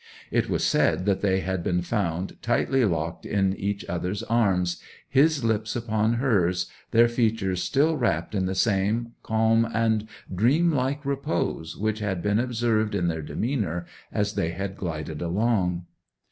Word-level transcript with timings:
It 0.31 0.49
was 0.49 0.63
said 0.63 1.05
that 1.05 1.21
they 1.21 1.41
had 1.41 1.63
been 1.63 1.83
found 1.83 2.37
tightly 2.41 2.83
locked 2.85 3.23
in 3.23 3.55
each 3.55 3.85
other's 3.85 4.23
arms, 4.23 4.81
his 5.07 5.43
lips 5.43 5.75
upon 5.75 6.13
hers, 6.13 6.65
their 6.89 7.07
features 7.07 7.61
still 7.61 7.95
wrapt 7.95 8.33
in 8.33 8.47
the 8.47 8.55
same 8.55 9.11
calm 9.21 9.67
and 9.71 10.07
dream 10.33 10.71
like 10.71 11.05
repose 11.05 11.77
which 11.77 11.99
had 11.99 12.23
been 12.23 12.39
observed 12.39 12.95
in 12.95 13.09
their 13.09 13.21
demeanour 13.21 13.85
as 14.11 14.33
they 14.33 14.49
had 14.49 14.75
glided 14.75 15.21
along. 15.21 15.85